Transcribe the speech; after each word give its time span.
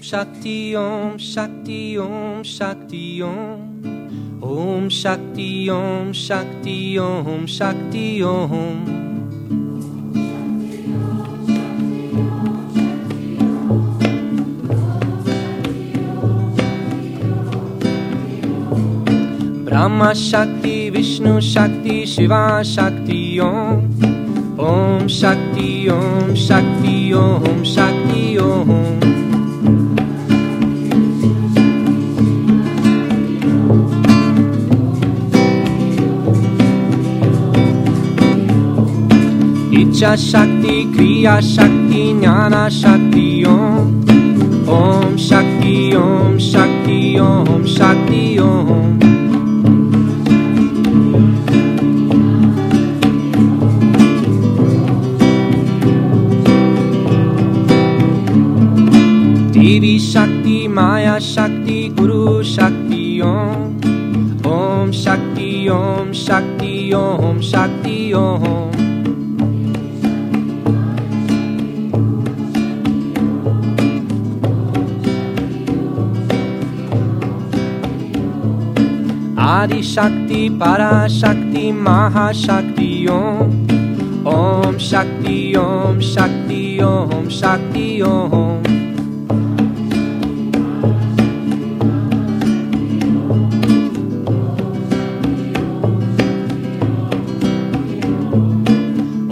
Om 0.00 0.04
Shakti 0.04 0.74
Om 0.76 1.18
Shakti 1.18 1.98
Om 1.98 2.42
Shakti 2.42 3.22
Om. 3.22 4.40
Om 4.40 4.88
Shakti 4.88 5.68
Om 5.68 6.14
Shakti 6.14 6.98
Om 6.98 7.46
Shakti 7.46 8.22
Om. 8.22 8.84
Brahma 19.66 20.14
Shakti 20.14 20.90
Vishnu 20.90 21.42
Shakti 21.42 22.06
Shiva 22.06 22.64
Shakti 22.64 23.38
Om. 23.38 23.84
Om 24.58 25.08
Shakti 25.08 25.90
Om 25.90 26.34
Shakti 26.34 27.12
Om 27.12 27.64
Shakti 27.64 28.38
Om 28.38 29.09
Icha 40.00 40.16
Shakti 40.16 40.86
Kriya 40.94 41.42
Shakti 41.42 42.14
Jnana 42.14 42.70
Shakti 42.70 43.44
Om. 43.44 44.00
Om 44.66 45.18
Shakti 45.18 45.94
Om 45.94 46.38
Shakti 46.38 47.18
Om 47.20 47.66
Shakti 47.66 48.38
Om. 48.38 48.98
Devi 59.52 59.98
Shakti 59.98 60.66
Maya 60.66 61.20
Shakti 61.20 61.90
Guru 61.90 62.42
Shakti 62.42 63.20
Om. 63.20 63.78
Om 64.46 64.92
Shakti 64.92 65.68
Om 65.68 66.14
Shakti 66.14 66.94
Om 66.94 67.42
Shakti 67.42 68.14
Om 68.14 68.89
Adi 79.50 79.82
Shakti 79.82 80.48
Para 80.48 81.08
Shakti 81.10 81.72
Maha 81.72 82.32
Shakti 82.32 83.08
Om. 83.08 83.50
Om 84.24 84.78
Shakti 84.78 85.56
Om 85.56 86.00
Shakti 86.00 86.80
Om 86.80 87.28
Shakti 87.28 88.00
Om. 88.00 88.62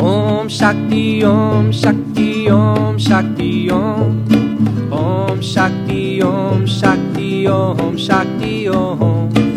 Om 0.01 0.49
Shakti 0.49 1.23
Om 1.23 1.71
Shakti 1.71 2.51
Om 2.51 2.99
Shakti 2.99 3.71
Om. 3.71 4.27
Om 4.91 5.41
Shakti 5.41 6.21
Om 6.21 6.67
Shakti 6.67 7.47
Om 7.47 7.97
Shakti 7.97 8.69
Om. 8.69 8.99
Brahma 8.99 9.48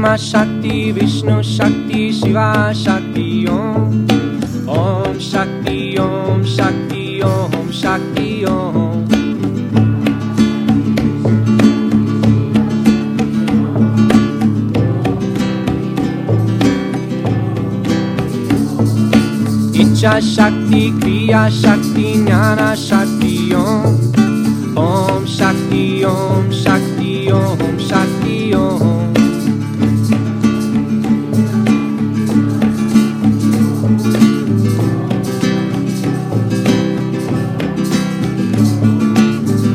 शक्ति 0.00 0.92
विष्णुशक्ति 0.92 2.12
शिवाशक्ति 2.20 3.30
इच्छाशक्ति 20.00 20.80
क्रिया 21.00 21.48
शक्ति 21.50 22.12
ज्ञानशक्ति 22.24 23.19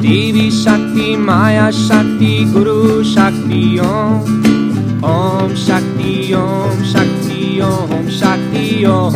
Devi 0.06 0.52
Shakti 0.52 1.18
Maya 1.18 1.72
Shakti 1.74 2.46
Guru 2.54 3.04
Shakti 3.04 3.80
Om. 3.80 5.02
Om 5.02 5.56
Shakti 5.56 6.32
Om 6.36 6.78
Shakti 6.86 7.60
Om 7.60 8.06
Shakti 8.08 8.86
Om. 8.86 9.16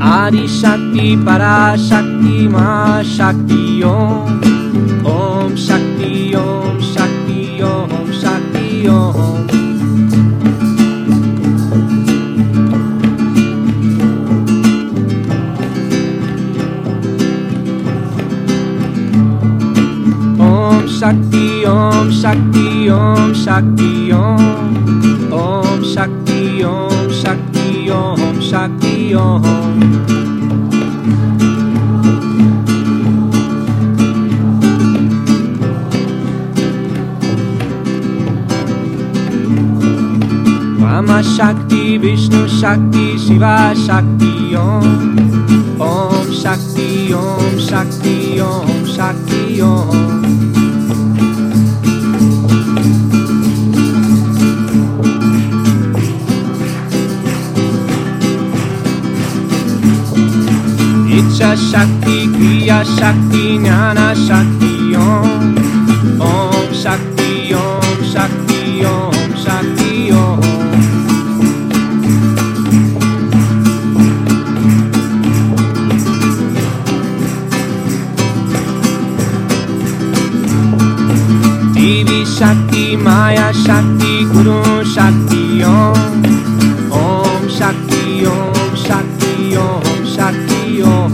Adi 0.00 0.46
Shakti 0.46 1.16
Para 1.24 1.76
Shakti 1.76 2.46
Ma 2.46 3.02
Shakti 3.02 3.82
Om. 3.82 4.38
Om 5.04 5.56
Shakti 5.56 6.36
Om 6.36 6.78
Shakti 6.80 7.60
Om 7.60 8.12
Shakti 8.12 8.86
Om. 8.86 9.16
Om 9.16 9.69
Shakti 21.00 21.64
Om 21.64 22.10
Shakti 22.10 22.90
Om 22.90 23.34
Shakti 23.34 24.12
Om. 24.12 25.32
Om 25.32 25.82
Shakti 25.82 26.62
Om 26.62 27.10
Shakti 27.10 27.90
Om 27.90 28.40
Shakti 28.40 29.14
Om 29.14 30.19
Shakti 41.40 41.96
Vishnu 41.96 42.46
Shakti 42.46 43.16
Shiva 43.16 43.74
Shakti 43.74 44.54
Om. 44.54 45.80
Om 45.80 46.30
Shakti 46.34 47.14
Om 47.14 47.58
Shakti 47.58 48.38
Om 48.42 48.84
Shakti 48.84 49.62
Om. 49.62 49.88
Icha 61.08 61.56
Shakti 61.56 62.26
Kriya 62.36 62.84
Shakti 62.84 63.56
Jnana 63.56 64.12
Shakti 64.26 64.94
Om. 64.94 66.20
Om 66.20 66.74
Shakti 66.74 67.39
Devi 82.10 82.24
Shakti 82.26 82.96
Maya 82.96 83.52
Shakti 83.52 84.24
Guru 84.24 84.84
Shakti 84.84 85.62
Om. 85.62 86.24
Om 86.90 87.48
Shakti 87.48 88.26
Om 88.26 88.74
Shakti 88.74 89.56
Om 89.56 89.84
Shakti 90.14 90.82
Om. 90.82 91.12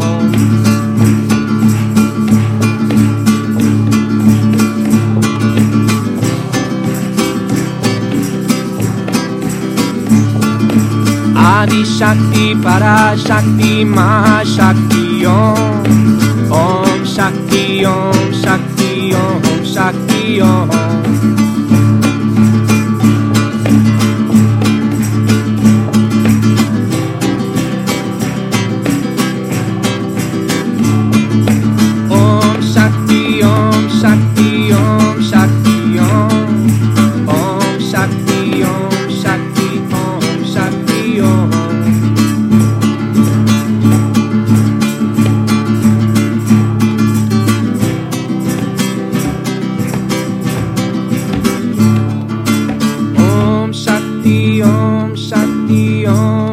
Adi 11.36 11.84
Shakti 11.84 12.54
Para 12.62 13.14
Shakti 13.18 13.84
Maha 13.84 14.44
Shakti 14.44 15.26
Om. 15.26 16.50
Om 16.50 16.85
Shakti 17.16 17.82
Om 17.86 18.30
Shakti 18.30 19.14
Om 19.14 19.64
Shakti 19.64 20.42
Om 20.42 21.35
canción. 56.06 56.45